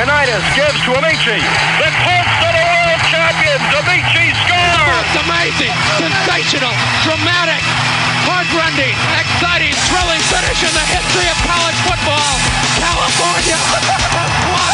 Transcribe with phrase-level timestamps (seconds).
[0.00, 1.36] Unitas gives to Ameche.
[1.76, 3.68] The Colts are the world champions.
[3.68, 5.08] Ameche scores.
[5.28, 6.72] Amazing, sensational,
[7.04, 7.60] dramatic,
[8.24, 12.32] heartrending, exciting, thrilling finish in the history of college football.
[12.80, 13.60] California
[14.16, 14.72] has won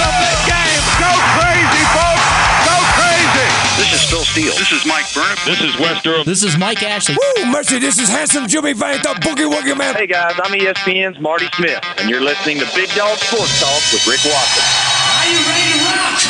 [0.00, 0.84] the big game.
[0.96, 2.21] Go crazy, folks.
[3.82, 3.92] Go crazy.
[3.92, 4.54] This is Phil Steele.
[4.54, 5.38] This is Mike Burnham.
[5.46, 6.24] This is Wes Durham.
[6.24, 7.16] This is Mike Ashley.
[7.16, 9.94] Woo, mercy, this is handsome Jimmy Van, the boogie woogie man.
[9.94, 14.06] Hey guys, I'm ESPN's Marty Smith, and you're listening to Big Dog Sports Talk with
[14.06, 14.64] Rick Watson.
[15.18, 16.20] Are you ready to rock?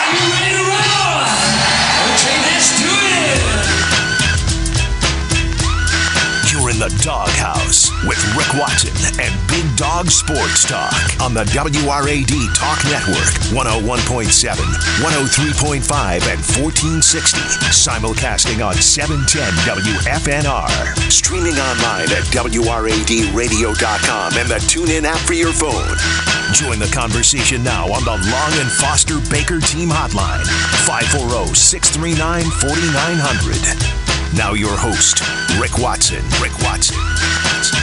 [0.00, 1.59] Are you ready to roll?
[6.80, 13.36] The doghouse with Rick Watson and Big Dog Sports Talk on the WRAD Talk Network,
[13.52, 14.56] 101.7,
[15.04, 17.36] 103.5, and 1460.
[17.68, 20.72] Simulcasting on 710 WFNR.
[21.12, 25.98] Streaming online at WRADradio.com and the TuneIn app for your phone.
[26.56, 30.46] Join the conversation now on the Long and Foster Baker Team Hotline,
[30.88, 33.99] 540 639 4900.
[34.36, 35.20] Now your host,
[35.58, 36.24] Rick Watson.
[36.40, 37.79] Rick Watson.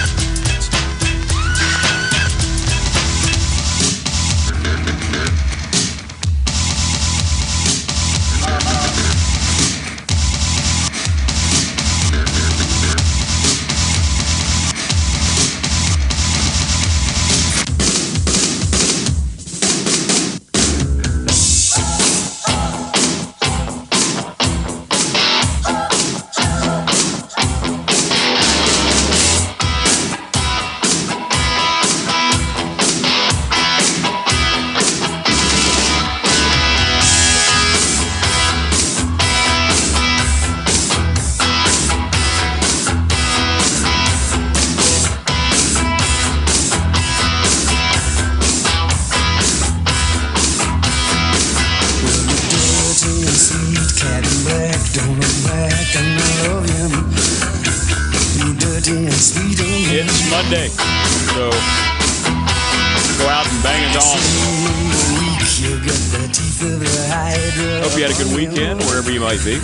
[68.57, 69.59] Weekend wherever you might be.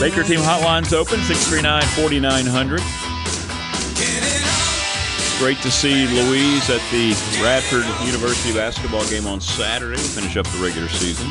[0.00, 2.80] Baker Team Hotline's open 639 4900.
[5.38, 7.10] Great to see Louise at the
[7.42, 9.98] Radford University basketball game on Saturday.
[9.98, 11.28] Finish up the regular season.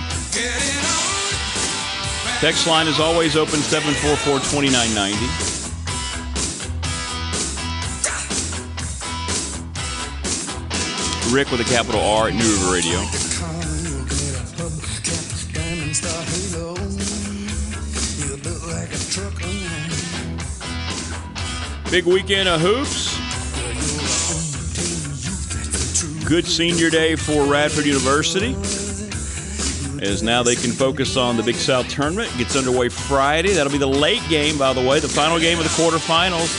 [2.40, 5.18] Text line is always open 744 2990.
[11.34, 13.31] Rick with a capital R at New River Radio.
[21.91, 23.18] Big weekend of hoops.
[26.25, 28.53] Good senior day for Radford University.
[30.02, 32.31] As now they can focus on the Big South tournament.
[32.38, 33.52] Gets underway Friday.
[33.52, 36.56] That'll be the late game, by the way, the final game of the quarterfinals.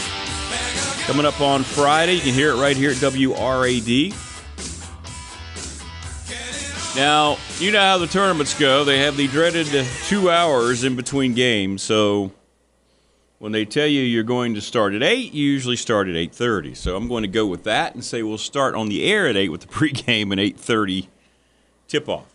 [1.06, 2.16] Coming up on Friday.
[2.16, 4.14] You can hear it right here at WRAD.
[6.94, 8.84] Now, you know how the tournaments go.
[8.84, 9.66] They have the dreaded
[10.08, 11.80] two hours in between games.
[11.80, 12.32] So
[13.42, 16.76] when they tell you you're going to start at 8, you usually start at 8.30.
[16.76, 19.36] So I'm going to go with that and say we'll start on the air at
[19.36, 21.08] 8 with the pregame and 8.30
[21.88, 22.32] tip-off.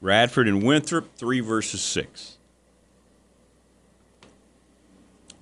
[0.00, 2.38] Radford and Winthrop, 3 versus 6.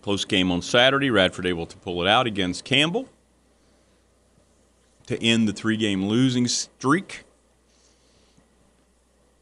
[0.01, 1.11] Close game on Saturday.
[1.11, 3.11] Radford able to pull it out against Campbell
[5.07, 7.25] to end the three-game losing streak.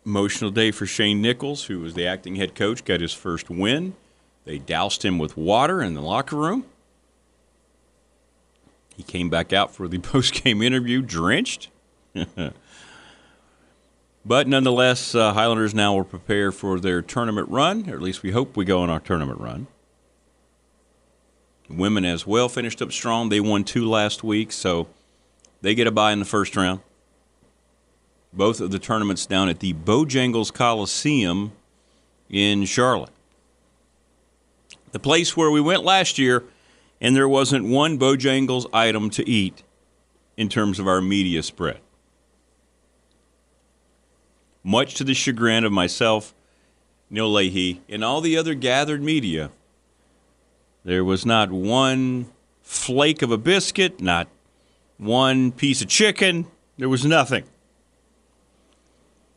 [0.05, 3.95] Emotional day for Shane Nichols, who was the acting head coach, got his first win.
[4.45, 6.67] They doused him with water in the locker room.
[8.97, 11.69] He came back out for the post-game interview drenched.
[14.25, 18.31] but nonetheless, uh, Highlanders now will prepare for their tournament run, or at least we
[18.31, 19.67] hope we go on our tournament run.
[21.69, 23.31] Women as well finished up strong.
[23.31, 24.87] They won two last week, so
[25.63, 26.81] they get a bye in the first round
[28.37, 31.53] both of the tournaments down at the Bojangles Coliseum
[32.29, 33.11] in Charlotte.
[34.95, 36.45] The place where we went last year,
[37.01, 39.65] and there wasn't one Bojangles item to eat
[40.37, 41.81] in terms of our media spread.
[44.63, 46.33] Much to the chagrin of myself,
[47.11, 49.51] Neil Leahy, and all the other gathered media,
[50.85, 52.27] there was not one
[52.63, 54.29] flake of a biscuit, not
[54.97, 56.47] one piece of chicken.
[56.79, 57.43] There was nothing.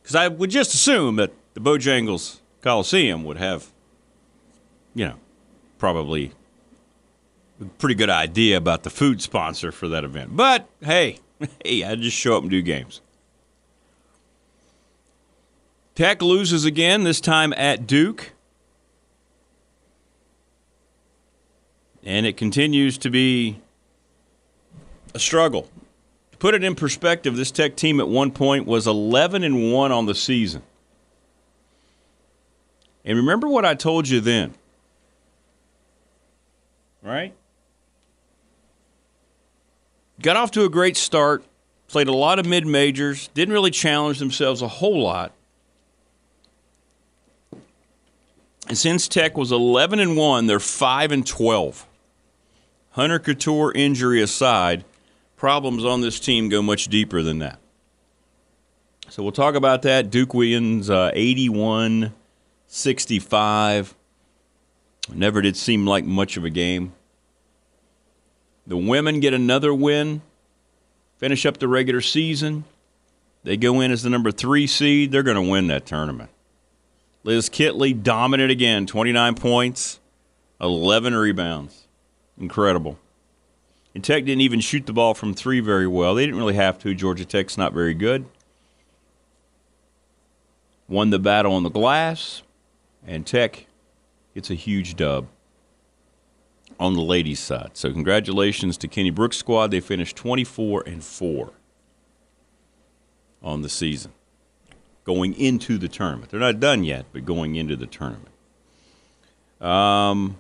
[0.04, 3.72] Because I would just assume that the Bojangles Coliseum would have,
[4.94, 5.16] you know,
[5.78, 6.32] probably
[7.62, 10.36] a pretty good idea about the food sponsor for that event.
[10.36, 11.20] But hey,
[11.64, 13.02] hey, I just show up and do games.
[15.96, 18.34] Tech loses again, this time at Duke.
[22.04, 23.60] And it continues to be
[25.16, 25.68] a struggle.
[26.32, 29.92] To put it in perspective, this Tech team at one point was 11 and 1
[29.92, 30.62] on the season.
[33.04, 34.54] And remember what I told you then.
[37.08, 37.34] Right?
[40.22, 41.46] Got off to a great start,
[41.88, 45.32] played a lot of mid majors, didn't really challenge themselves a whole lot.
[48.68, 51.88] And since Tech was 11 and 1, they're 5 and 12.
[52.92, 54.84] Hunter Cattoor injury aside,
[55.38, 57.60] problems on this team go much deeper than that.
[59.08, 60.10] So we'll talk about that.
[60.10, 62.14] Duke Williams, uh, 81
[62.70, 63.96] 65.
[65.14, 66.94] Never did seem like much of a game.
[68.68, 70.22] The women get another win,
[71.18, 72.66] finish up the regular season.
[73.44, 75.12] They go in as the number three seed.
[75.12, 76.30] They're going to win that tournament.
[77.24, 80.00] Liz Kitley dominant again, 29 points,
[80.60, 81.88] 11 rebounds.
[82.38, 83.00] Incredible.
[83.96, 86.14] And Tech didn't even shoot the ball from three very well.
[86.14, 86.94] They didn't really have to.
[86.94, 88.26] Georgia Tech's not very good.
[90.90, 92.44] Won the battle on the glass,
[93.06, 93.66] and Tech
[94.34, 95.28] gets a huge dub
[96.80, 97.72] on the ladies' side.
[97.74, 99.72] So congratulations to Kenny Brooks' squad.
[99.72, 101.52] They finished 24 and 4
[103.42, 104.12] on the season
[105.04, 106.30] going into the tournament.
[106.30, 108.34] They're not done yet, but going into the tournament.
[109.62, 110.38] Um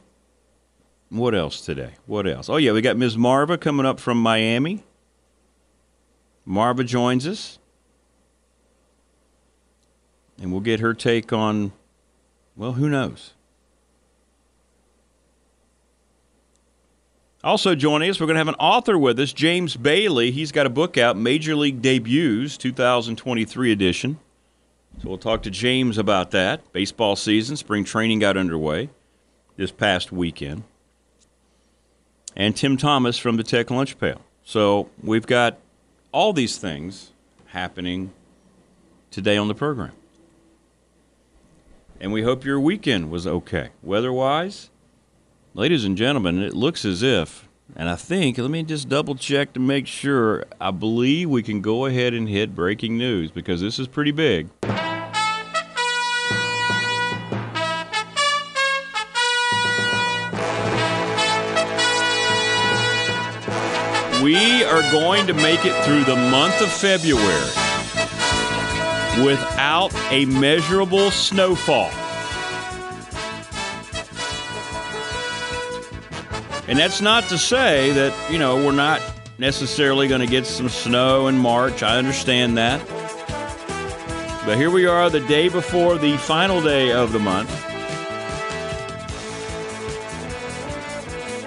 [1.10, 1.92] what else today?
[2.06, 2.50] What else?
[2.50, 3.18] Oh yeah, we got Ms.
[3.18, 4.84] Marva coming up from Miami.
[6.45, 7.60] Marva joins us.
[10.39, 11.72] And we'll get her take on
[12.57, 13.34] well, who knows?
[17.44, 20.31] Also joining us, we're going to have an author with us, James Bailey.
[20.31, 24.19] He's got a book out, Major League Debuts, 2023 edition.
[25.01, 26.74] So we'll talk to James about that.
[26.74, 28.89] Baseball season, spring training got underway
[29.56, 30.63] this past weekend.
[32.36, 34.22] And Tim Thomas from the Tech Lunch Pail.
[34.44, 35.60] So we've got
[36.12, 37.12] all these things
[37.48, 38.13] happening
[39.12, 39.92] today on the program.
[42.00, 43.69] And we hope your weekend was okay.
[43.84, 44.72] Weather wise,
[45.57, 49.54] Ladies and gentlemen, it looks as if, and I think, let me just double check
[49.54, 50.45] to make sure.
[50.62, 54.50] I believe we can go ahead and hit breaking news because this is pretty big.
[64.21, 67.50] We are going to make it through the month of February
[69.25, 71.89] without a measurable snowfall.
[76.67, 79.01] And that's not to say that, you know, we're not
[79.37, 81.81] necessarily going to get some snow in March.
[81.81, 82.85] I understand that.
[84.45, 87.49] But here we are the day before the final day of the month.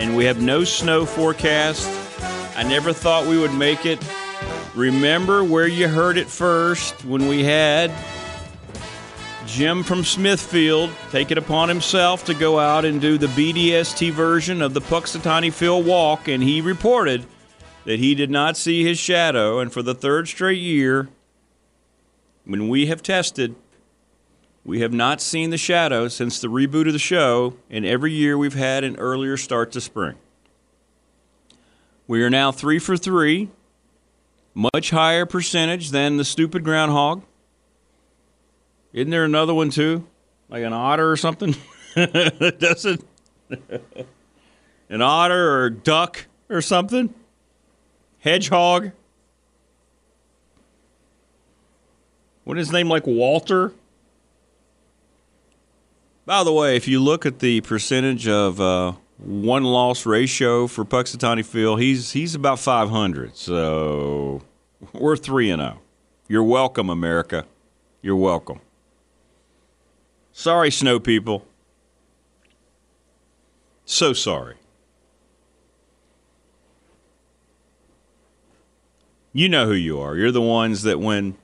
[0.01, 1.87] And we have no snow forecast.
[2.57, 4.03] I never thought we would make it.
[4.75, 7.91] Remember where you heard it first when we had
[9.51, 14.63] Jim from Smithfield take it upon himself to go out and do the BDST version
[14.63, 17.27] of the Punxsutawney Phil walk, and he reported
[17.85, 19.59] that he did not see his shadow.
[19.59, 21.09] And for the third straight year,
[22.45, 23.57] when we have tested,
[24.65, 28.39] we have not seen the shadow since the reboot of the show, and every year
[28.39, 30.15] we've had an earlier start to spring.
[32.07, 33.51] We are now three for three,
[34.55, 37.25] much higher percentage than the stupid groundhog.
[38.93, 40.07] Isn't there another one too,
[40.49, 41.55] like an otter or something?
[41.95, 43.05] Doesn't
[44.89, 47.15] an otter or duck or something?
[48.21, 48.93] Hedgehog.
[52.45, 52.89] What is his name?
[52.89, 53.73] Like Walter.
[56.27, 60.85] By the way, if you look at the percentage of uh, one loss ratio for
[60.85, 63.37] Punxsutawney Phil, he's he's about 500.
[63.37, 64.43] So
[64.93, 65.81] we're three and zero.
[66.29, 67.47] You're welcome, America.
[68.03, 68.61] You're welcome.
[70.41, 71.47] Sorry, snow people.
[73.85, 74.57] So sorry.
[79.35, 80.17] You know who you are.
[80.17, 81.37] You're the ones that when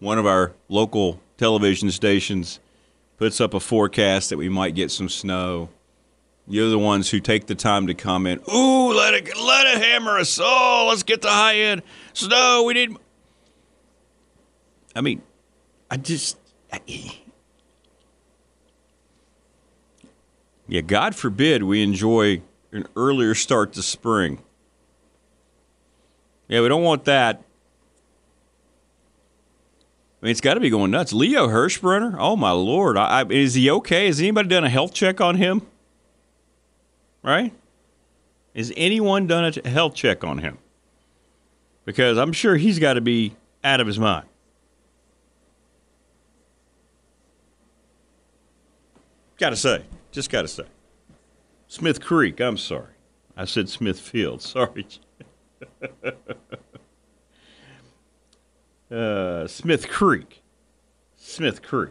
[0.00, 2.58] one of our local television stations
[3.16, 5.68] puts up a forecast that we might get some snow,
[6.48, 10.18] you're the ones who take the time to comment, "Ooh, let it let it hammer
[10.18, 10.40] us!
[10.42, 12.64] Oh, let's get the high end snow.
[12.64, 12.96] We need."
[14.96, 15.22] I mean,
[15.88, 16.38] I just.
[16.72, 16.80] I,
[20.68, 22.42] yeah, God forbid we enjoy
[22.72, 24.42] an earlier start to spring.
[26.48, 27.42] Yeah, we don't want that.
[30.20, 31.12] I mean, it's got to be going nuts.
[31.12, 32.16] Leo Hirschbrenner?
[32.18, 32.96] Oh, my Lord.
[32.96, 34.06] I, I, is he okay?
[34.06, 35.62] Has anybody done a health check on him?
[37.22, 37.52] Right?
[38.54, 40.58] Has anyone done a health check on him?
[41.84, 44.26] Because I'm sure he's got to be out of his mind.
[49.38, 49.82] Got to say.
[50.16, 50.64] Just got to say.
[51.68, 52.94] Smith Creek, I'm sorry.
[53.36, 54.40] I said Smithfield.
[54.42, 54.86] Sorry.
[58.90, 60.42] uh, Smith Creek.
[61.18, 61.90] Smith Creek.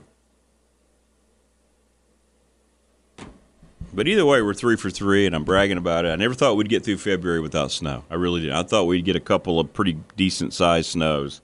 [3.93, 6.09] But either way, we're three for three, and I'm bragging about it.
[6.09, 8.05] I never thought we'd get through February without snow.
[8.09, 8.55] I really didn't.
[8.55, 11.41] I thought we'd get a couple of pretty decent sized snows.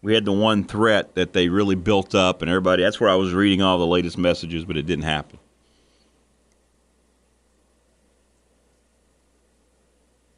[0.00, 3.14] We had the one threat that they really built up, and everybody, that's where I
[3.14, 5.38] was reading all the latest messages, but it didn't happen.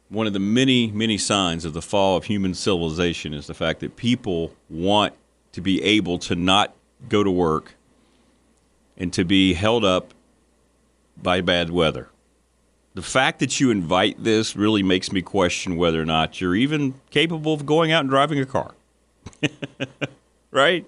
[0.09, 3.81] One of the many, many signs of the fall of human civilization is the fact
[3.81, 5.13] that people want
[5.51, 6.73] to be able to not
[7.09, 7.75] go to work
[8.97, 10.13] and to be held up
[11.21, 12.09] by bad weather.
[12.93, 16.95] The fact that you invite this really makes me question whether or not you're even
[17.11, 18.73] capable of going out and driving a car.
[20.51, 20.85] right?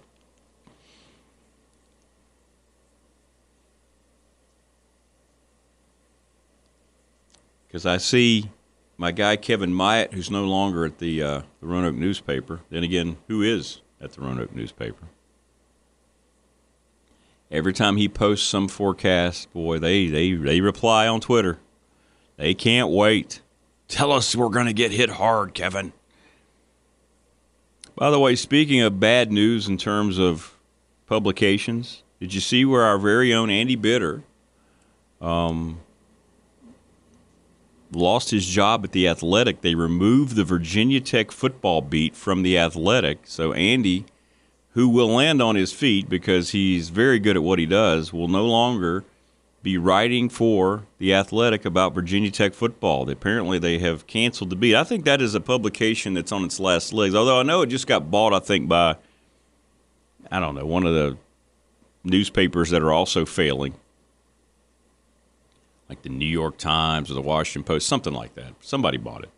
[7.67, 8.49] Because I see
[8.99, 12.59] my guy Kevin Myatt, who's no longer at the, uh, the Roanoke newspaper.
[12.69, 15.07] Then again, who is at the Roanoke newspaper?
[17.49, 21.57] Every time he posts some forecast, boy, they they they reply on Twitter.
[22.37, 23.41] They can't wait.
[23.87, 25.93] Tell us we're going to get hit hard, Kevin.
[27.95, 30.53] By the way, speaking of bad news in terms of
[31.07, 34.23] publications, did you see where our very own Andy Bitter
[35.19, 35.79] um,
[37.91, 39.61] lost his job at the Athletic?
[39.61, 43.19] They removed the Virginia Tech football beat from the Athletic.
[43.23, 44.05] So Andy
[44.73, 48.27] who will land on his feet because he's very good at what he does, will
[48.27, 49.03] no longer
[49.61, 53.09] be writing for the Athletic about Virginia Tech football.
[53.09, 54.75] Apparently, they have canceled the beat.
[54.75, 57.13] I think that is a publication that's on its last legs.
[57.13, 58.95] Although I know it just got bought, I think by
[60.31, 61.17] I don't know one of the
[62.03, 63.73] newspapers that are also failing,
[65.89, 68.53] like the New York Times or the Washington Post, something like that.
[68.61, 69.31] Somebody bought it,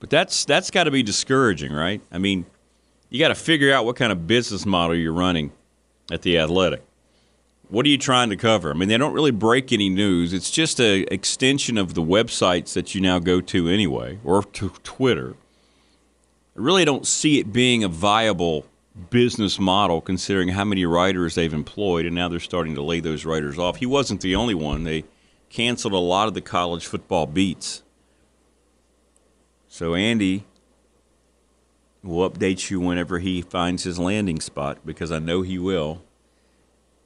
[0.00, 2.00] but that's that's got to be discouraging, right?
[2.10, 2.46] I mean
[3.10, 5.52] you got to figure out what kind of business model you're running
[6.10, 6.82] at the athletic.
[7.68, 8.70] What are you trying to cover?
[8.70, 10.32] I mean, they don't really break any news.
[10.32, 14.70] It's just an extension of the websites that you now go to anyway, or to
[14.82, 15.34] Twitter.
[16.56, 18.64] I really don't see it being a viable
[19.10, 23.26] business model considering how many writers they've employed, and now they're starting to lay those
[23.26, 23.76] writers off.
[23.76, 24.84] He wasn't the only one.
[24.84, 25.04] They
[25.50, 27.82] canceled a lot of the college football beats.
[29.68, 30.44] So Andy
[32.02, 36.02] We'll update you whenever he finds his landing spot because I know he will.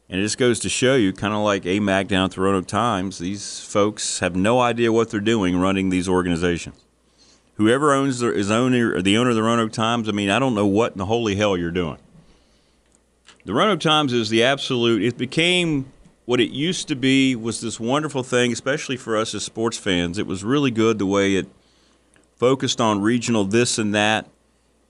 [0.09, 2.67] And it just goes to show you, kind of like AMAC down at the Roanoke
[2.67, 6.85] Times, these folks have no idea what they're doing running these organizations.
[7.55, 10.55] Whoever owns the, is owner, the owner of the Roanoke Times, I mean, I don't
[10.55, 11.99] know what in the holy hell you're doing.
[13.45, 15.87] The Roanoke Times is the absolute, it became
[16.25, 20.19] what it used to be, was this wonderful thing, especially for us as sports fans.
[20.19, 21.47] It was really good the way it
[22.37, 24.29] focused on regional this and that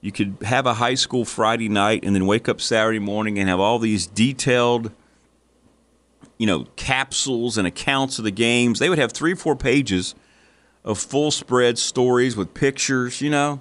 [0.01, 3.49] you could have a high school Friday night and then wake up Saturday morning and
[3.49, 4.91] have all these detailed,
[6.39, 8.79] you know, capsules and accounts of the games.
[8.79, 10.15] They would have three, four pages
[10.85, 13.61] of full spread stories with pictures, you know.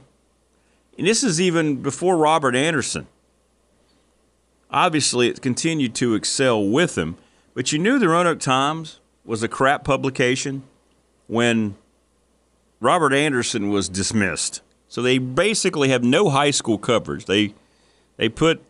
[0.97, 3.07] And this is even before Robert Anderson.
[4.71, 7.17] Obviously, it continued to excel with him,
[7.53, 10.63] but you knew the Roanoke Times was a crap publication
[11.27, 11.75] when
[12.79, 14.61] Robert Anderson was dismissed.
[14.87, 17.25] So they basically have no high school coverage.
[17.25, 17.53] They
[18.17, 18.61] they put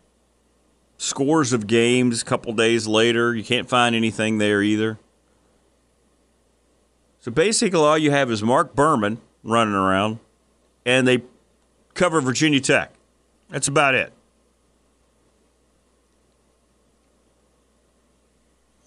[0.96, 3.34] scores of games a couple days later.
[3.34, 4.98] You can't find anything there either.
[7.18, 10.18] So basically, all you have is Mark Berman running around,
[10.86, 11.22] and they
[11.94, 12.92] cover Virginia Tech.
[13.50, 14.12] That's about it.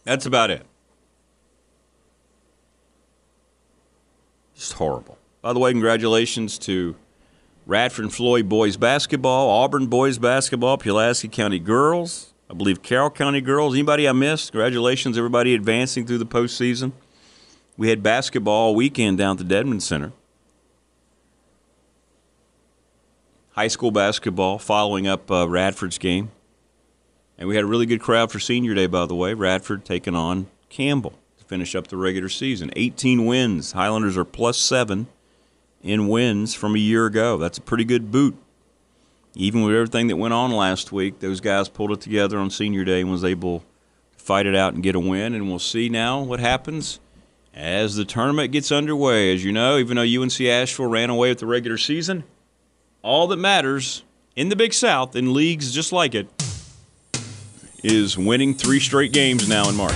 [0.05, 0.65] That's about it.
[4.55, 5.17] Just horrible.
[5.41, 6.95] By the way, congratulations to
[7.65, 13.41] Radford and Floyd boys basketball, Auburn boys basketball, Pulaski County girls, I believe Carroll County
[13.41, 13.74] girls.
[13.74, 14.51] Anybody I missed?
[14.51, 16.93] Congratulations, everybody advancing through the postseason.
[17.75, 20.13] We had basketball weekend down at the Dedmon Center.
[23.51, 26.31] High school basketball following up uh, Radford's game.
[27.37, 29.33] And we had a really good crowd for senior day, by the way.
[29.33, 32.71] Radford taking on Campbell to finish up the regular season.
[32.75, 33.73] 18 wins.
[33.73, 35.07] Highlanders are plus seven
[35.83, 37.37] in wins from a year ago.
[37.37, 38.35] That's a pretty good boot.
[39.35, 42.85] Even with everything that went on last week, those guys pulled it together on senior
[42.85, 45.33] day and was able to fight it out and get a win.
[45.33, 46.99] And we'll see now what happens
[47.53, 49.33] as the tournament gets underway.
[49.33, 52.23] As you know, even though UNC Asheville ran away with the regular season,
[53.01, 54.03] all that matters
[54.35, 56.34] in the Big South, in leagues just like it,
[57.85, 59.95] is winning three straight games now in March.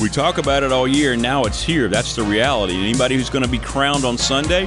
[0.00, 1.86] We talk about it all year, and now it's here.
[1.88, 2.74] That's the reality.
[2.74, 4.66] Anybody who's going to be crowned on Sunday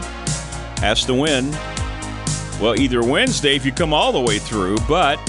[0.78, 1.50] has to win.
[2.62, 5.20] Well, either Wednesday if you come all the way through, but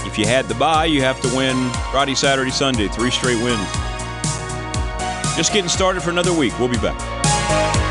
[0.00, 3.72] if you had the bye, you have to win Friday, Saturday, Sunday, three straight wins.
[5.36, 6.58] Just getting started for another week.
[6.58, 7.89] We'll be back.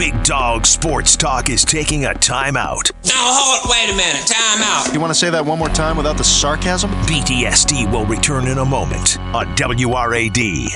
[0.00, 2.90] Big Dog Sports Talk is taking a timeout.
[3.04, 4.94] Now hold, wait a minute, time out.
[4.94, 6.90] You want to say that one more time without the sarcasm?
[7.02, 10.70] BDST will return in a moment on WRAD.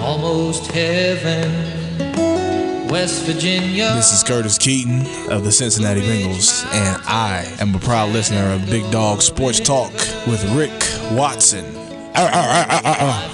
[0.00, 1.79] Almost heaven,
[2.90, 3.92] West Virginia.
[3.94, 8.66] This is Curtis Keaton of the Cincinnati Bengals, and I am a proud listener of
[8.66, 9.92] Big Dog Sports Talk
[10.26, 10.72] with Rick
[11.12, 11.64] Watson.
[12.16, 13.30] Arr, arr, arr.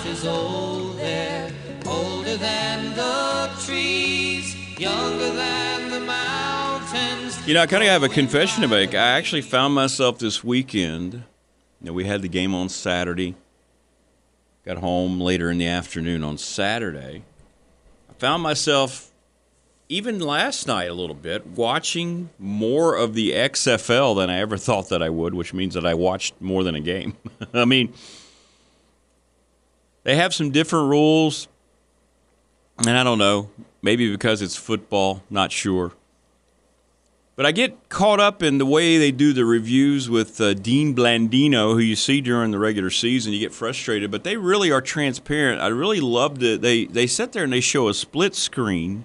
[7.46, 8.94] You know, I kind of have a confession to make.
[8.94, 11.14] I actually found myself this weekend.
[11.14, 13.34] You know, we had the game on Saturday.
[14.66, 17.22] Got home later in the afternoon on Saturday.
[18.10, 19.12] I found myself,
[19.88, 24.88] even last night a little bit, watching more of the XFL than I ever thought
[24.88, 27.16] that I would, which means that I watched more than a game.
[27.54, 27.94] I mean,
[30.02, 31.46] they have some different rules,
[32.78, 35.92] and I don't know, maybe because it's football, not sure.
[37.36, 40.96] But I get caught up in the way they do the reviews with uh, Dean
[40.96, 43.34] Blandino, who you see during the regular season.
[43.34, 45.60] You get frustrated, but they really are transparent.
[45.60, 46.62] I really loved it.
[46.62, 49.04] They they sit there and they show a split screen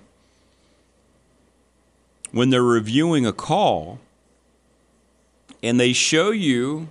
[2.32, 4.00] when they're reviewing a call,
[5.62, 6.89] and they show you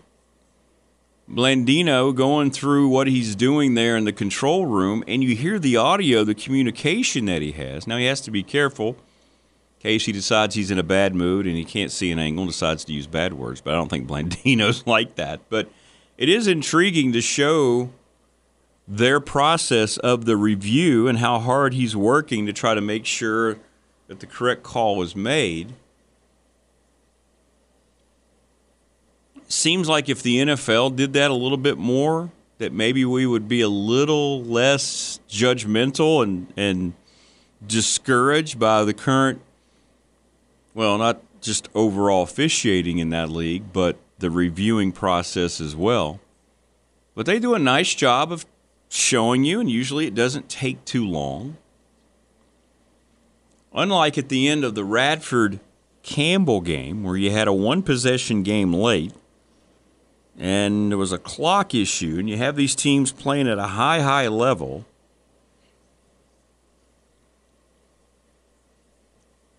[1.31, 5.76] Blandino going through what he's doing there in the control room, and you hear the
[5.76, 7.87] audio, the communication that he has.
[7.87, 11.46] Now he has to be careful in case he decides he's in a bad mood
[11.46, 13.61] and he can't see an angle and decides to use bad words.
[13.61, 15.40] But I don't think Blandino's like that.
[15.48, 15.70] But
[16.18, 17.90] it is intriguing to show
[18.88, 23.59] their process of the review and how hard he's working to try to make sure
[24.11, 25.73] that the correct call was made.
[29.46, 33.49] Seems like if the NFL did that a little bit more, that maybe we would
[33.49, 36.94] be a little less judgmental and, and
[37.64, 39.40] discouraged by the current
[40.75, 46.18] well, not just overall officiating in that league, but the reviewing process as well.
[47.14, 48.44] But they do a nice job of
[48.88, 51.59] showing you, and usually it doesn't take too long.
[53.72, 55.61] Unlike at the end of the Radford
[56.02, 59.12] Campbell game, where you had a one possession game late,
[60.38, 64.00] and there was a clock issue, and you have these teams playing at a high,
[64.00, 64.87] high level.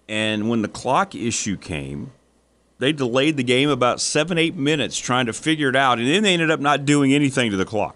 [0.10, 2.12] And when the clock issue came,
[2.80, 6.00] they delayed the game about seven, eight minutes trying to figure it out.
[6.00, 7.96] And then they ended up not doing anything to the clock.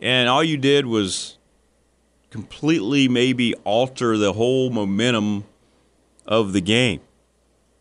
[0.00, 1.36] And all you did was
[2.32, 5.44] completely maybe alter the whole momentum
[6.26, 6.98] of the game.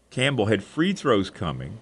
[0.10, 1.80] Campbell had free throws coming.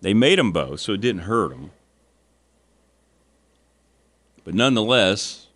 [0.00, 1.70] They made them both, so it didn't hurt them.
[4.42, 5.48] But nonetheless,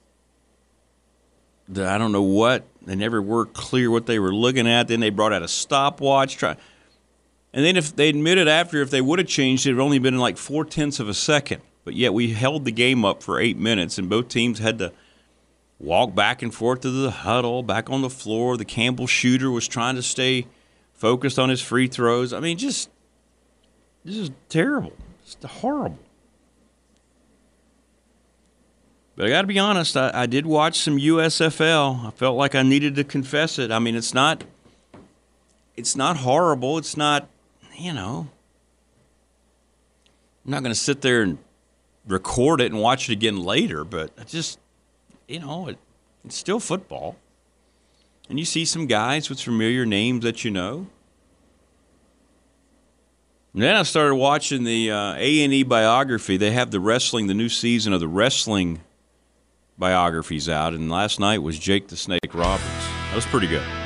[1.70, 4.88] I don't know what they never were clear what they were looking at.
[4.88, 6.36] Then they brought out a stopwatch.
[6.36, 6.54] Try,
[7.54, 9.98] and then if they admitted after if they would have changed it, it would only
[9.98, 11.62] been like four tenths of a second.
[11.84, 14.92] But yet we held the game up for eight minutes, and both teams had to
[15.80, 18.56] walk back and forth to the huddle, back on the floor.
[18.56, 20.46] The Campbell shooter was trying to stay
[20.94, 22.32] focused on his free throws.
[22.32, 22.88] I mean, just
[24.04, 24.92] this is terrible.
[25.24, 25.98] It's horrible.
[29.16, 32.06] But I got to be honest, I, I did watch some USFL.
[32.06, 33.70] I felt like I needed to confess it.
[33.70, 34.44] I mean, it's not
[35.76, 36.78] it's not horrible.
[36.78, 37.28] It's not,
[37.76, 38.28] you know,
[40.44, 41.38] I'm not going to sit there and
[42.06, 44.58] record it and watch it again later, but I just,
[45.28, 45.78] you know, it,
[46.24, 47.16] it's still football.
[48.28, 50.86] And you see some guys with familiar names that you know.
[53.52, 56.38] And then I started watching the uh, A&E biography.
[56.38, 58.80] They have the wrestling, the new season of the wrestling
[59.76, 62.64] biographies out, and last night was Jake the Snake Roberts.
[63.10, 63.81] That was pretty good.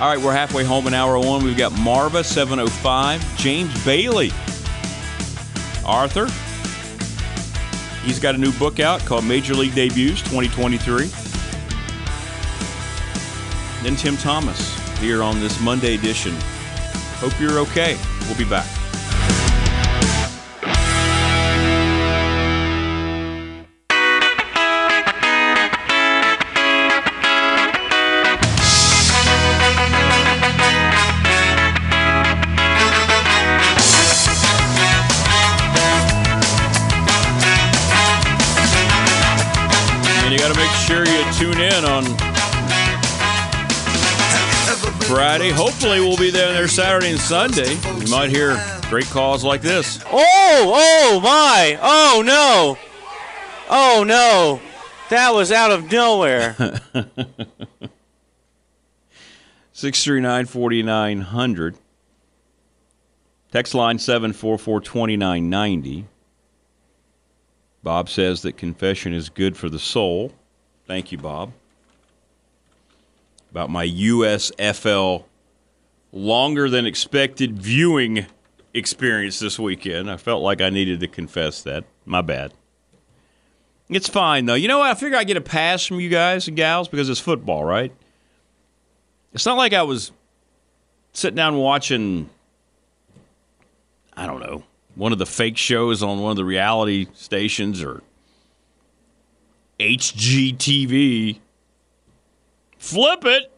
[0.00, 1.44] All right, we're halfway home in hour one.
[1.44, 4.30] We've got Marva, 705, James Bailey,
[5.84, 6.26] Arthur.
[8.02, 11.10] He's got a new book out called Major League Debuts 2023.
[13.82, 16.34] Then Tim Thomas here on this Monday edition.
[17.16, 17.98] Hope you're okay.
[18.26, 18.79] We'll be back.
[45.80, 47.72] Hopefully, we'll be there there Saturday and Sunday.
[47.72, 50.04] You might hear great calls like this.
[50.12, 51.78] Oh, oh my.
[51.80, 52.76] Oh no.
[53.70, 54.60] Oh no.
[55.08, 56.54] That was out of nowhere.
[59.72, 61.78] 639 4900.
[63.50, 66.04] Text line 744 2990.
[67.82, 70.34] Bob says that confession is good for the soul.
[70.86, 71.52] Thank you, Bob.
[73.50, 75.24] About my USFL
[76.12, 78.26] longer than expected viewing
[78.74, 80.10] experience this weekend.
[80.10, 81.84] I felt like I needed to confess that.
[82.04, 82.52] My bad.
[83.88, 84.54] It's fine, though.
[84.54, 84.90] You know what?
[84.90, 87.92] I figure I get a pass from you guys and gals because it's football, right?
[89.32, 90.12] It's not like I was
[91.12, 92.30] sitting down watching,
[94.16, 98.02] I don't know, one of the fake shows on one of the reality stations or
[99.78, 101.38] HGTV.
[102.78, 103.52] Flip it!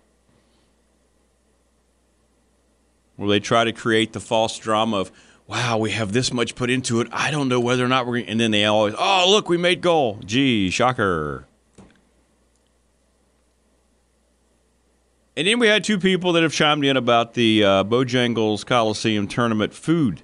[3.17, 5.13] Where they try to create the false drama of,
[5.47, 7.09] wow, we have this much put into it.
[7.13, 9.57] I don't know whether or not we're going And then they always, oh, look, we
[9.57, 10.19] made goal.
[10.25, 11.47] Gee, shocker.
[15.37, 19.27] And then we had two people that have chimed in about the uh, Bojangles Coliseum
[19.27, 20.23] tournament food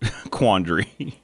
[0.30, 1.20] quandary.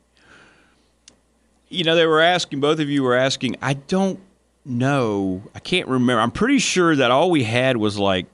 [1.68, 4.18] you know, they were asking, both of you were asking, I don't
[4.64, 6.20] know, I can't remember.
[6.20, 8.26] I'm pretty sure that all we had was like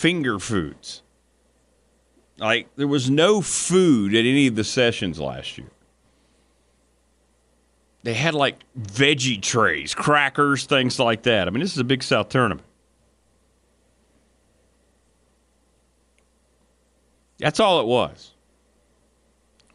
[0.00, 1.02] finger foods.
[2.38, 5.70] Like, there was no food at any of the sessions last year.
[8.02, 11.46] They had like veggie trays, crackers, things like that.
[11.46, 12.66] I mean, this is a Big South tournament.
[17.38, 18.32] That's all it was.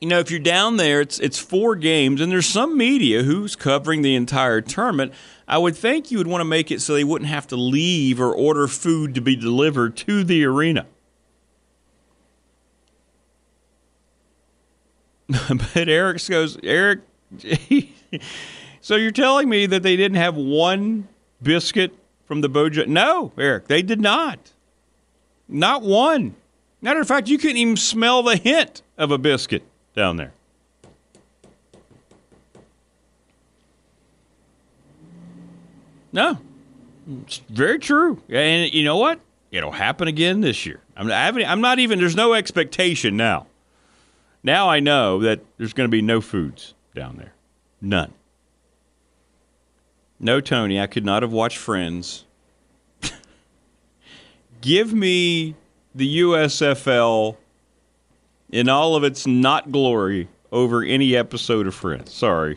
[0.02, 3.56] You know, if you're down there, it's it's four games, and there's some media who's
[3.56, 5.14] covering the entire tournament.
[5.48, 8.20] I would think you would want to make it so they wouldn't have to leave
[8.20, 10.88] or order food to be delivered to the arena.
[15.50, 17.02] but Eric goes, Eric,
[18.82, 21.08] so you're telling me that they didn't have one
[21.42, 21.94] biscuit
[22.26, 22.86] from the Bojo?
[22.86, 24.52] No, Eric, they did not.
[25.48, 26.36] Not one.
[26.82, 29.64] Matter of fact, you couldn't even smell the hint of a biscuit
[29.96, 30.34] down there.
[36.16, 36.38] No,
[37.24, 38.24] it's very true.
[38.30, 39.20] And you know what?
[39.52, 40.80] It'll happen again this year.
[40.96, 42.00] I'm, haven't, I'm not even.
[42.00, 43.48] There's no expectation now.
[44.42, 47.34] Now I know that there's going to be no foods down there.
[47.82, 48.14] None.
[50.18, 52.24] No, Tony, I could not have watched Friends.
[54.62, 55.56] Give me
[55.94, 57.36] the USFL
[58.54, 62.14] in all of its not glory over any episode of Friends.
[62.14, 62.56] Sorry.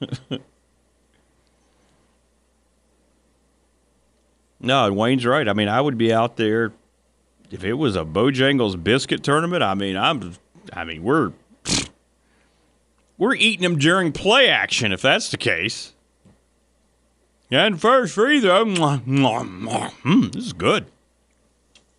[4.64, 5.46] no, Wayne's right.
[5.48, 6.72] I mean, I would be out there
[7.50, 9.62] if it was a Bojangles biscuit tournament.
[9.62, 10.34] I mean, I'm.
[10.72, 11.32] I mean, we're
[13.18, 15.92] we're eating them during play action if that's the case.
[17.50, 20.86] And first free throw, mm, this is good.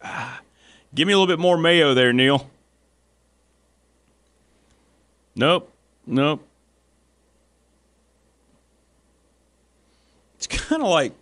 [0.03, 0.41] Ah,
[0.93, 2.49] give me a little bit more mayo there, Neil.
[5.35, 5.71] Nope,
[6.05, 6.45] nope.
[10.35, 11.13] It's kind of like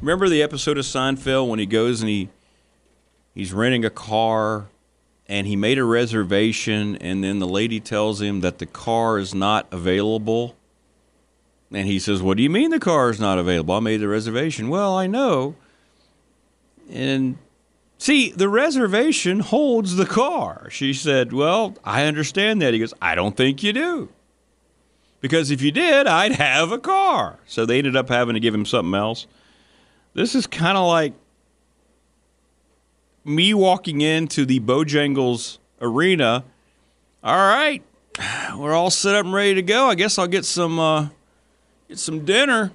[0.00, 2.28] remember the episode of Seinfeld when he goes and he
[3.34, 4.66] he's renting a car
[5.26, 9.34] and he made a reservation and then the lady tells him that the car is
[9.34, 10.56] not available?
[11.70, 13.74] And he says what do you mean the car is not available?
[13.74, 14.68] I made the reservation.
[14.68, 15.56] Well i know.
[16.90, 17.36] And
[17.98, 20.68] see the reservation holds the car.
[20.70, 22.72] She said well i understand that.
[22.72, 24.08] He goes i don't think you do.
[25.20, 27.40] Because if you did i'd have a car.
[27.46, 29.26] So they ended up having to give him something else
[30.18, 31.12] this is kind of like
[33.24, 36.44] me walking into the Bojangles arena.
[37.22, 37.82] All right,
[38.56, 39.86] we're all set up and ready to go.
[39.86, 41.08] I guess I'll get some uh,
[41.88, 42.72] get some dinner.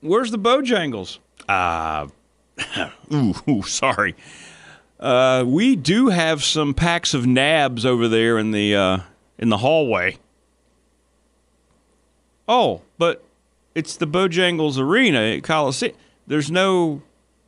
[0.00, 1.18] Where's the Bojangles?
[1.48, 2.08] Uh,
[3.12, 4.14] ooh, ooh, sorry.
[5.00, 8.98] Uh, we do have some packs of nabs over there in the uh,
[9.38, 10.18] in the hallway.
[12.46, 13.24] Oh, but
[13.74, 15.94] it's the Bojangles Arena at Coliseum.
[16.28, 17.02] There's no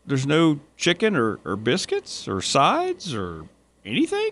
[0.06, 3.44] there's no chicken or, or biscuits or sides or
[3.84, 4.30] anything?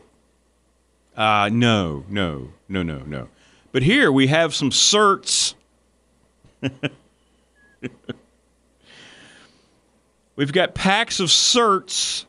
[1.15, 3.29] Uh no, no, no, no, no.
[3.73, 5.53] But here we have some certs.
[10.35, 12.25] We've got packs of certs.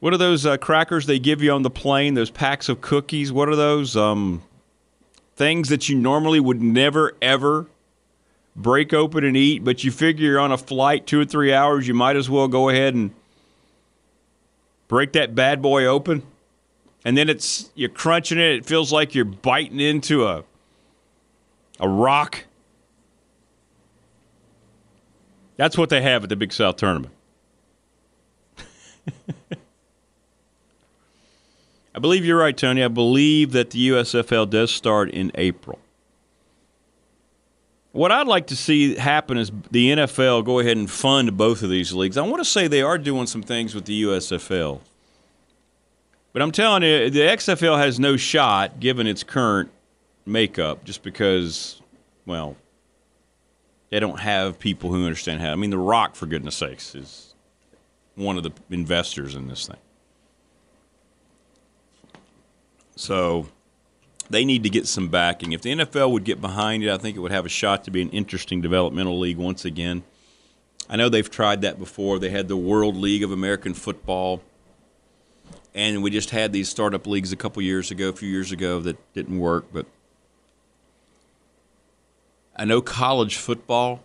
[0.00, 2.14] What are those uh, crackers they give you on the plane?
[2.14, 3.32] Those packs of cookies.
[3.32, 3.96] What are those?
[3.96, 4.42] Um,
[5.36, 7.66] things that you normally would never ever
[8.54, 11.88] break open and eat, but you figure you're on a flight two or three hours,
[11.88, 13.12] you might as well go ahead and
[14.88, 16.22] break that bad boy open.
[17.04, 18.56] And then it's you're crunching it.
[18.56, 20.44] It feels like you're biting into a
[21.80, 22.44] a rock.
[25.56, 27.12] That's what they have at the Big South tournament.
[31.94, 32.82] I believe you're right, Tony.
[32.82, 35.78] I believe that the USFL does start in April.
[37.92, 41.68] What I'd like to see happen is the NFL go ahead and fund both of
[41.68, 42.16] these leagues.
[42.16, 44.80] I want to say they are doing some things with the USFL.
[46.32, 49.70] But I'm telling you, the XFL has no shot given its current
[50.24, 51.82] makeup just because,
[52.24, 52.56] well,
[53.90, 55.52] they don't have people who understand how.
[55.52, 57.34] I mean, The Rock, for goodness sakes, is
[58.14, 59.76] one of the investors in this thing.
[62.96, 63.48] So
[64.30, 65.52] they need to get some backing.
[65.52, 67.90] If the NFL would get behind it, I think it would have a shot to
[67.90, 70.02] be an interesting developmental league once again.
[70.88, 72.18] I know they've tried that before.
[72.18, 74.42] They had the World League of American Football,
[75.74, 78.80] and we just had these startup leagues a couple years ago, a few years ago,
[78.80, 79.66] that didn't work.
[79.72, 79.86] But
[82.56, 84.00] I know college football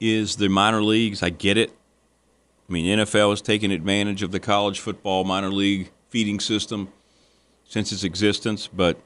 [0.00, 1.22] is the minor leagues.
[1.22, 1.70] I get it.
[2.68, 6.92] I mean, NFL is taking advantage of the college football minor league feeding system
[7.70, 8.98] since its existence, but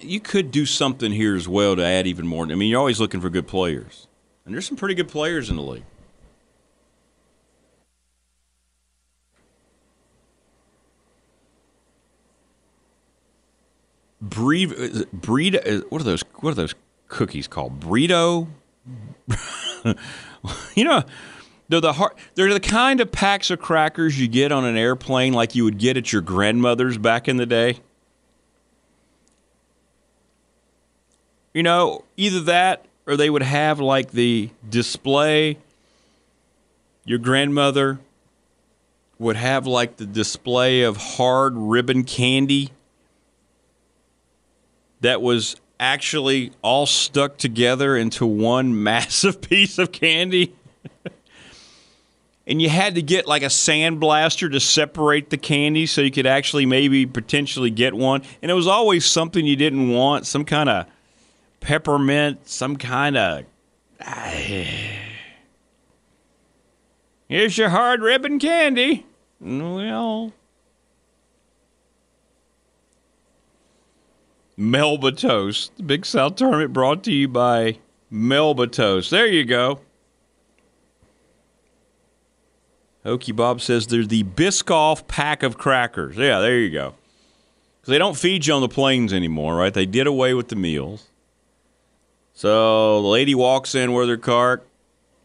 [0.00, 2.44] you could do something here as well to add even more.
[2.44, 4.08] I mean, you're always looking for good players,
[4.44, 5.84] and there's some pretty good players in the league.
[14.20, 15.60] Breed, breed.
[15.90, 16.22] What are those?
[16.40, 16.74] What are those
[17.06, 17.80] cookies called?
[17.80, 18.48] Burrito.
[20.74, 21.04] you know,
[21.70, 25.32] they're the hard, they're the kind of packs of crackers you get on an airplane,
[25.32, 27.78] like you would get at your grandmother's back in the day.
[31.54, 35.58] You know, either that or they would have like the display.
[37.04, 38.00] Your grandmother
[39.20, 42.70] would have like the display of hard ribbon candy
[45.02, 50.52] that was actually all stuck together into one massive piece of candy.
[52.50, 56.26] and you had to get like a sandblaster to separate the candy so you could
[56.26, 58.22] actually maybe potentially get one.
[58.42, 60.86] And it was always something you didn't want, some kind of
[61.60, 63.44] peppermint, some kind of.
[67.28, 69.06] Here's your hard ribbon candy.
[69.40, 70.32] Well,
[74.56, 75.76] Melba Toast.
[75.76, 77.78] The Big South Tournament brought to you by
[78.10, 79.12] Melba Toast.
[79.12, 79.78] There you go.
[83.04, 86.16] Hokey Bob says they're the Biscoff pack of crackers.
[86.16, 86.94] Yeah, there you go.
[87.80, 89.72] Because they don't feed you on the planes anymore, right?
[89.72, 91.08] They did away with the meals.
[92.34, 94.66] So the lady walks in with her cart.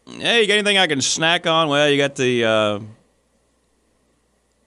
[0.06, 1.68] Hey, you got anything I can snack on?
[1.68, 2.80] Well, you got the uh,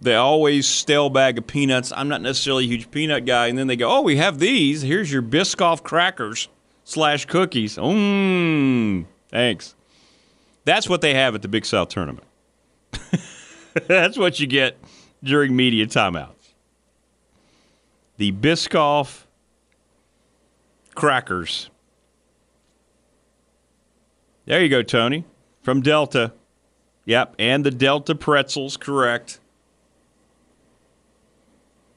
[0.02, 1.92] the always stale bag of peanuts.
[1.96, 3.48] I'm not necessarily a huge peanut guy.
[3.48, 4.82] And then they go, oh, we have these.
[4.82, 6.48] Here's your Biscoff crackers
[6.84, 7.78] slash cookies.
[7.78, 9.76] Mmm, thanks.
[10.66, 12.26] That's what they have at the Big South tournament.
[13.88, 14.78] That's what you get
[15.24, 16.54] during media timeouts.
[18.18, 19.26] The Biscoff
[20.96, 21.70] crackers.
[24.46, 25.26] There you go, Tony,
[25.62, 26.34] from Delta.
[27.06, 29.40] Yep, and the Delta pretzels, correct.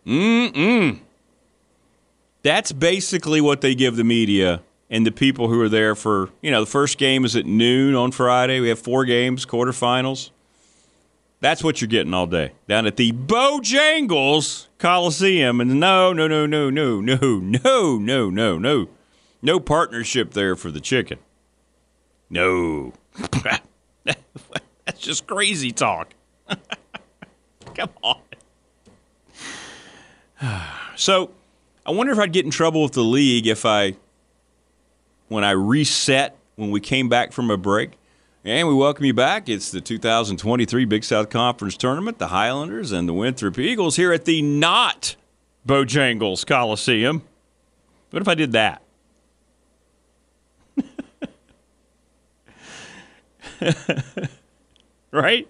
[0.06, 1.00] Mm-mm.
[2.42, 6.50] That's basically what they give the media and the people who are there for, you
[6.50, 8.60] know, the first game is at noon on Friday.
[8.60, 10.30] We have four games, quarterfinals.
[11.42, 15.60] That's what you're getting all day down at the Bojangles Coliseum.
[15.60, 18.88] And no, no, no, no, no, no, no, no, no, no.
[19.42, 21.18] No partnership there for the chicken.
[22.30, 22.92] No.
[24.04, 26.14] That's just crazy talk.
[27.74, 28.20] Come on.
[30.94, 31.32] so
[31.84, 33.96] I wonder if I'd get in trouble with the league if I,
[35.26, 37.94] when I reset when we came back from a break.
[38.44, 39.48] And we welcome you back.
[39.48, 44.24] It's the 2023 Big South Conference Tournament, the Highlanders and the Winthrop Eagles here at
[44.24, 45.14] the not
[45.64, 47.22] Bojangles Coliseum.
[48.10, 48.82] What if I did that?
[55.12, 55.46] right?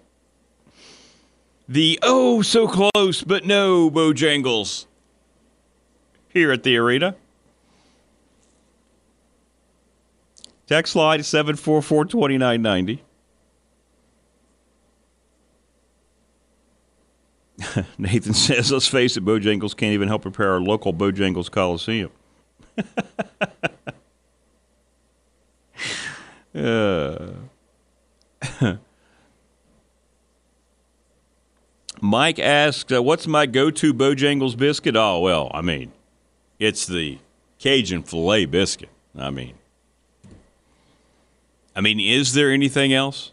[1.67, 4.85] The oh so close but no Bojangles
[6.29, 7.15] here at the arena.
[10.73, 13.03] Text line 744 2990.
[17.99, 22.09] Nathan says, let's face it, Bojangles can't even help prepare our local Bojangles Coliseum.
[26.55, 27.33] uh.
[32.01, 34.95] Mike asks, uh, what's my go to Bojangles biscuit?
[34.95, 35.91] Oh, well, I mean,
[36.57, 37.19] it's the
[37.59, 38.89] Cajun filet biscuit.
[39.15, 39.53] I mean,
[41.75, 43.31] I mean, is there anything else?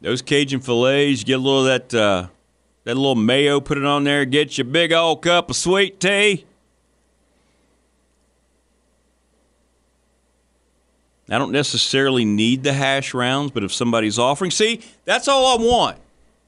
[0.00, 2.26] Those Cajun fillets, get a little of that, uh,
[2.84, 6.44] that little mayo, put it on there, get your big old cup of sweet tea.
[11.28, 15.64] I don't necessarily need the hash rounds, but if somebody's offering, see, that's all I
[15.64, 15.98] want.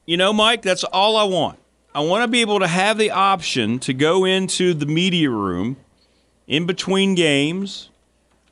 [0.05, 1.57] You know, Mike, that's all I want.
[1.95, 5.77] I want to be able to have the option to go into the media room
[6.45, 7.89] in between games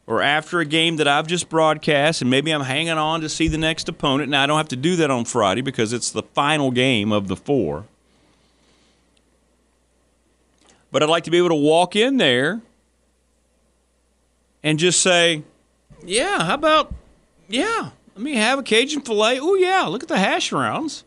[0.05, 3.47] or after a game that I've just broadcast, and maybe I'm hanging on to see
[3.47, 4.29] the next opponent.
[4.29, 7.27] Now, I don't have to do that on Friday because it's the final game of
[7.27, 7.85] the four.
[10.91, 12.61] But I'd like to be able to walk in there
[14.61, 15.43] and just say,
[16.05, 16.93] yeah, how about,
[17.47, 19.39] yeah, let me have a Cajun filet.
[19.39, 21.03] Oh, yeah, look at the hash rounds.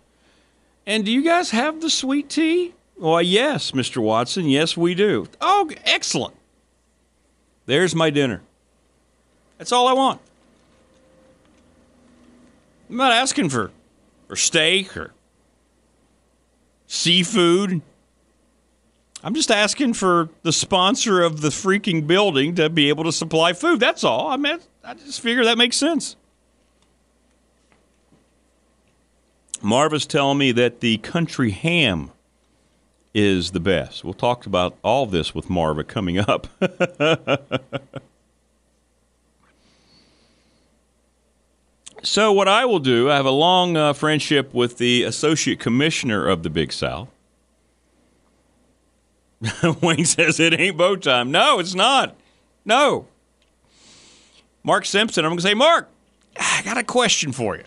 [0.87, 2.73] And do you guys have the sweet tea?
[2.97, 3.99] Well, yes, Mr.
[3.99, 4.49] Watson.
[4.49, 5.29] Yes, we do.
[5.41, 6.35] Oh, excellent.
[7.67, 8.41] There's my dinner.
[9.59, 10.21] That's all I want.
[12.89, 13.71] I'm not asking for,
[14.29, 15.13] for steak or
[16.87, 17.83] seafood.
[19.25, 23.53] I'm just asking for the sponsor of the freaking building to be able to supply
[23.55, 23.81] food.
[23.81, 24.29] That's all.
[24.29, 26.17] I mean, I just figure that makes sense.
[29.63, 32.13] Marva's telling me that the country ham
[33.15, 34.05] is the best.
[34.05, 36.47] We'll talk about all this with Marva coming up.
[42.07, 46.27] so, what I will do, I have a long uh, friendship with the associate commissioner
[46.27, 47.09] of the Big South.
[49.83, 51.31] Wayne says it ain't Bo time.
[51.31, 52.17] No, it's not.
[52.65, 53.07] No.
[54.63, 55.89] Mark Simpson, I'm going to say, Mark,
[56.39, 57.65] I got a question for you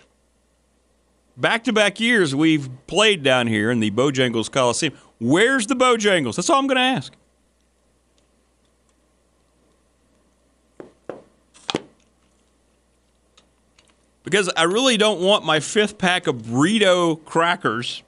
[1.40, 4.92] back to back years we've played down here in the Bojangles Coliseum.
[5.18, 6.36] Where's the Bojangles?
[6.36, 7.12] That's all I'm going to ask.
[14.30, 18.04] Because I really don't want my fifth pack of burrito crackers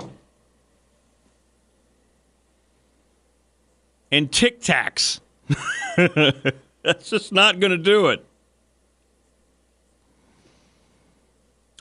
[4.12, 5.18] and Tic Tacs.
[6.82, 8.24] That's just not going to do it.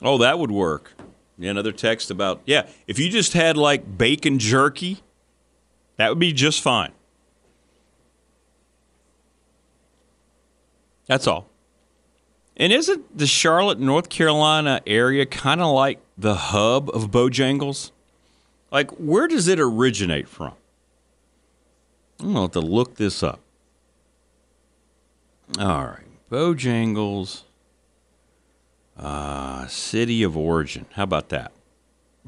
[0.02, 0.92] Oh, that would work.
[1.38, 5.02] Yeah, another text about, yeah, if you just had like bacon jerky,
[5.98, 6.90] that would be just fine.
[11.06, 11.51] That's all.
[12.56, 17.90] And isn't the Charlotte, North Carolina area kind of like the hub of Bojangles?
[18.70, 20.52] Like, where does it originate from?
[22.20, 23.40] I'm going to have to look this up.
[25.58, 26.06] All right.
[26.30, 27.42] Bojangles.
[28.96, 30.86] Uh, city of origin.
[30.92, 31.52] How about that?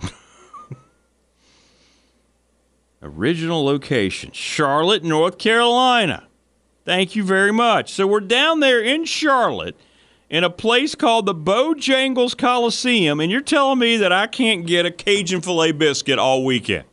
[3.03, 6.27] Original location Charlotte, North Carolina.
[6.85, 7.93] Thank you very much.
[7.93, 9.77] So we're down there in Charlotte
[10.35, 14.85] in a place called the Bojangles Coliseum, and you're telling me that I can't get
[14.85, 16.87] a Cajun filet biscuit all weekend?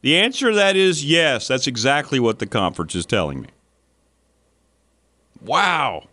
[0.00, 1.48] The answer to that is yes.
[1.48, 3.48] That's exactly what the conference is telling me.
[5.44, 6.06] Wow.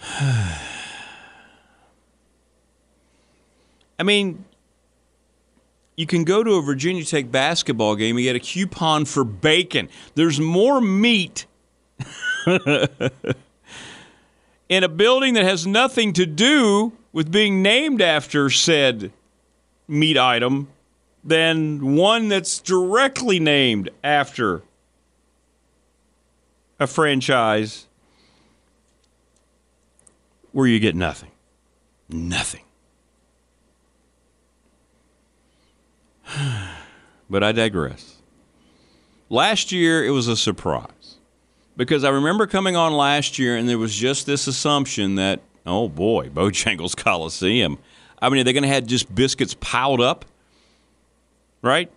[4.00, 4.44] I mean,
[6.00, 9.90] you can go to a Virginia Tech basketball game and get a coupon for bacon.
[10.14, 11.44] There's more meat
[12.46, 13.10] in
[14.82, 19.12] a building that has nothing to do with being named after said
[19.86, 20.68] meat item
[21.22, 24.62] than one that's directly named after
[26.78, 27.88] a franchise
[30.52, 31.30] where you get nothing.
[32.08, 32.62] Nothing.
[37.28, 38.16] But I digress.
[39.28, 41.18] Last year, it was a surprise
[41.76, 45.88] because I remember coming on last year and there was just this assumption that, oh
[45.88, 47.78] boy, Bojangles Coliseum.
[48.20, 50.24] I mean, are they going to have just biscuits piled up?
[51.62, 51.90] Right?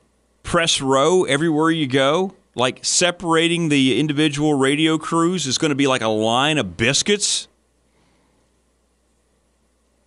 [0.43, 2.35] Press row everywhere you go?
[2.55, 7.47] Like separating the individual radio crews is going to be like a line of biscuits?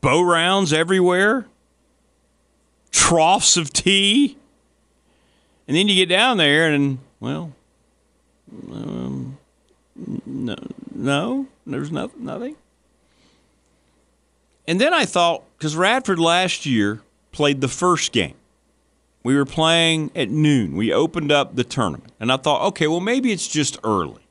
[0.00, 1.46] Bo-Rounds everywhere?
[2.96, 4.38] Troughs of tea?
[5.68, 7.52] And then you get down there and, well,
[8.72, 9.36] um,
[10.24, 10.56] no,
[10.94, 12.56] no, there's nothing, nothing.
[14.66, 18.34] And then I thought, because Radford last year played the first game,
[19.22, 20.74] we were playing at noon.
[20.74, 22.12] We opened up the tournament.
[22.18, 24.22] And I thought, okay, well, maybe it's just early.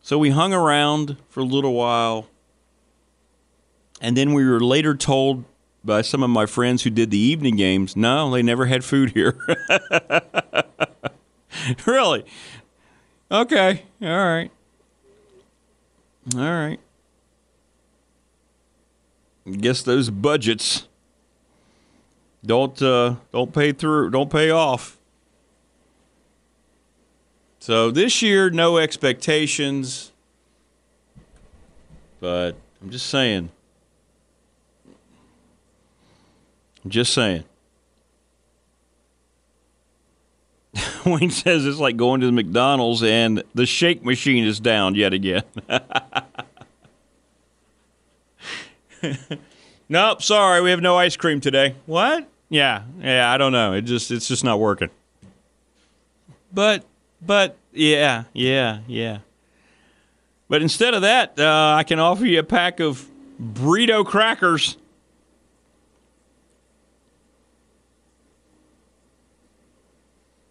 [0.00, 2.28] So we hung around for a little while.
[4.00, 5.44] And then we were later told
[5.88, 9.12] by some of my friends who did the evening games no, they never had food
[9.12, 9.38] here.
[11.86, 12.26] really?
[13.30, 13.84] Okay.
[14.02, 14.50] All right.
[16.36, 16.78] All right.
[19.50, 20.86] Guess those budgets
[22.44, 24.98] don't uh, don't pay through, don't pay off.
[27.60, 30.12] So this year, no expectations,
[32.20, 33.50] but I'm just saying.
[36.84, 37.44] I'm just saying.
[41.06, 45.12] Wayne says it's like going to the McDonald's and the shake machine is down yet
[45.12, 45.42] again.
[49.88, 51.74] nope, sorry, we have no ice cream today.
[51.86, 52.28] What?
[52.48, 53.74] Yeah, yeah, I don't know.
[53.74, 54.90] It just it's just not working.
[56.52, 56.84] But
[57.20, 59.18] but yeah, yeah, yeah.
[60.48, 63.06] But instead of that, uh, I can offer you a pack of
[63.40, 64.78] burrito crackers.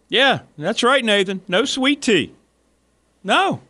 [0.08, 1.42] Yeah, that's right, Nathan.
[1.48, 2.32] No sweet tea.
[3.22, 3.60] No.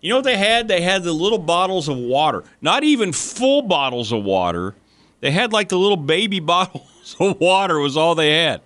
[0.00, 0.68] You know what they had?
[0.68, 2.44] They had the little bottles of water.
[2.60, 4.74] Not even full bottles of water.
[5.20, 8.60] They had like the little baby bottles of water was all they had.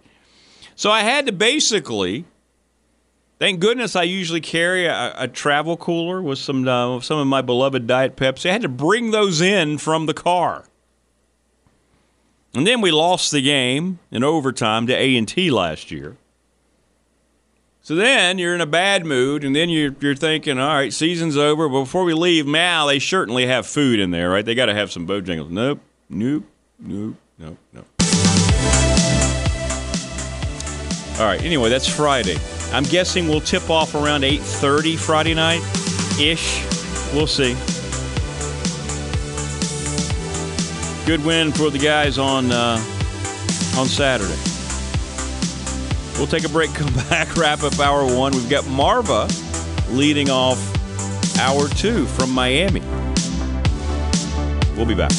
[0.76, 2.24] So I had to basically
[3.40, 7.40] Thank goodness I usually carry a, a travel cooler with some uh, some of my
[7.40, 8.50] beloved Diet Pepsi.
[8.50, 10.66] I had to bring those in from the car.
[12.52, 16.16] And then we lost the game in overtime to A&T last year.
[17.82, 21.36] So then you're in a bad mood, and then you're, you're thinking, all right, season's
[21.36, 21.68] over.
[21.68, 24.44] But before we leave, now they certainly have food in there, right?
[24.44, 25.50] They got to have some Bojangles.
[25.50, 26.44] Nope, nope,
[26.78, 27.86] nope, nope, nope.
[31.18, 32.36] All right, anyway, that's Friday.
[32.72, 35.62] I'm guessing we'll tip off around 8.30 Friday night
[36.20, 36.64] ish.
[37.14, 37.56] We'll see.
[41.06, 42.76] Good win for the guys on uh,
[43.76, 44.38] on Saturday.
[46.18, 48.32] We'll take a break, come back, wrap up hour one.
[48.32, 49.28] We've got Marva
[49.88, 50.58] leading off
[51.38, 52.80] hour two from Miami.
[54.76, 55.10] We'll be back.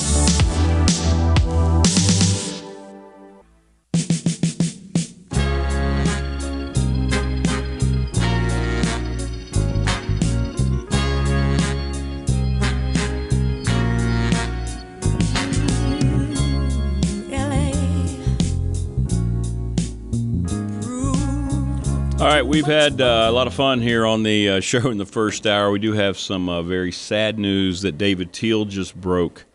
[22.52, 25.48] We've had uh, a lot of fun here on the uh, show in the first
[25.48, 25.72] hour.
[25.72, 29.46] We do have some uh, very sad news that David Teel just broke.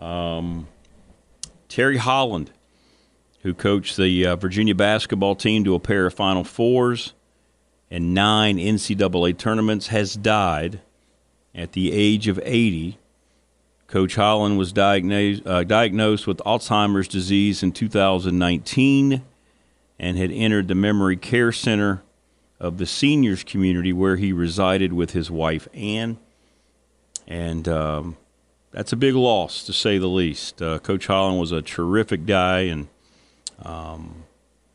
[0.00, 0.66] Um,
[1.68, 2.50] Terry Holland,
[3.42, 7.14] who coached the uh, Virginia basketball team to a pair of Final Fours
[7.88, 10.80] and nine NCAA tournaments, has died
[11.54, 12.98] at the age of 80.
[13.86, 19.22] Coach Holland was diagnosed, uh, diagnosed with Alzheimer's disease in 2019
[20.00, 22.02] and had entered the memory care center
[22.60, 26.18] of the seniors community where he resided with his wife Ann.
[27.26, 28.16] And um,
[28.70, 30.60] that's a big loss, to say the least.
[30.60, 32.88] Uh, Coach Holland was a terrific guy, and
[33.62, 34.24] um,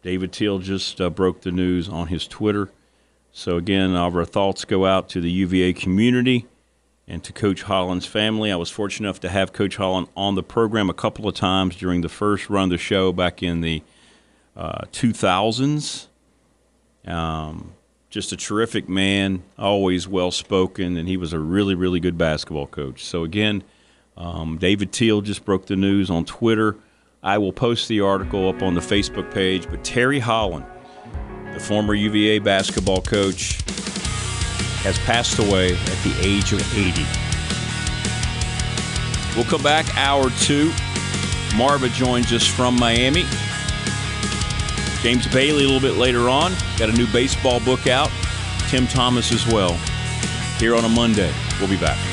[0.01, 2.69] David Teel just uh, broke the news on his Twitter.
[3.31, 6.47] So, again, our thoughts go out to the UVA community
[7.07, 8.51] and to Coach Holland's family.
[8.51, 11.75] I was fortunate enough to have Coach Holland on the program a couple of times
[11.75, 13.83] during the first run of the show back in the
[14.55, 16.07] uh, 2000s.
[17.05, 17.73] Um,
[18.09, 22.67] just a terrific man, always well spoken, and he was a really, really good basketball
[22.67, 23.05] coach.
[23.05, 23.63] So, again,
[24.17, 26.75] um, David Teel just broke the news on Twitter.
[27.21, 29.69] I will post the article up on the Facebook page.
[29.69, 30.65] But Terry Holland,
[31.53, 33.61] the former UVA basketball coach,
[34.83, 37.05] has passed away at the age of 80.
[39.35, 40.71] We'll come back hour two.
[41.55, 43.25] Marva joins us from Miami.
[45.01, 46.53] James Bailey a little bit later on.
[46.77, 48.11] Got a new baseball book out.
[48.69, 49.73] Tim Thomas as well.
[50.57, 51.33] Here on a Monday.
[51.59, 52.08] We'll be back.